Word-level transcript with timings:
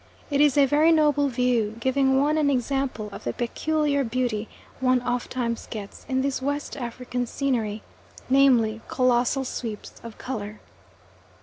It 0.31 0.41
is 0.41 0.57
a 0.57 0.65
very 0.65 0.91
noble 0.91 1.27
view, 1.27 1.75
giving 1.79 2.19
one 2.19 2.35
an 2.35 2.49
example 2.49 3.07
of 3.11 3.23
the 3.23 3.33
peculiar 3.33 4.03
beauty 4.03 4.49
one 4.79 4.99
oft 5.01 5.29
times 5.31 5.67
gets 5.69 6.07
in 6.09 6.21
this 6.23 6.41
West 6.41 6.75
African 6.75 7.27
scenery, 7.27 7.83
namely 8.27 8.81
colossal 8.87 9.45
sweeps 9.45 10.01
of 10.03 10.17
colour. 10.17 10.59